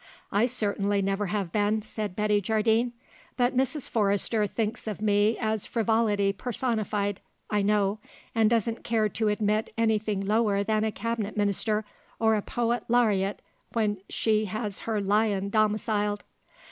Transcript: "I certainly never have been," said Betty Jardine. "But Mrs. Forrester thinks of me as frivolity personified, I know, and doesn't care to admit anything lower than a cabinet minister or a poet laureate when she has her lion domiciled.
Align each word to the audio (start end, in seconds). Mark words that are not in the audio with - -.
"I 0.31 0.47
certainly 0.47 1.03
never 1.03 1.27
have 1.27 1.51
been," 1.51 1.83
said 1.83 2.15
Betty 2.15 2.41
Jardine. 2.41 2.91
"But 3.37 3.55
Mrs. 3.55 3.87
Forrester 3.87 4.47
thinks 4.47 4.87
of 4.87 4.99
me 4.99 5.37
as 5.37 5.67
frivolity 5.67 6.33
personified, 6.33 7.21
I 7.51 7.61
know, 7.61 7.99
and 8.33 8.49
doesn't 8.49 8.83
care 8.83 9.09
to 9.09 9.27
admit 9.27 9.71
anything 9.77 10.25
lower 10.25 10.63
than 10.63 10.83
a 10.83 10.91
cabinet 10.91 11.37
minister 11.37 11.85
or 12.17 12.33
a 12.33 12.41
poet 12.41 12.83
laureate 12.87 13.43
when 13.73 13.99
she 14.09 14.45
has 14.45 14.79
her 14.89 14.99
lion 14.99 15.49
domiciled. 15.49 16.23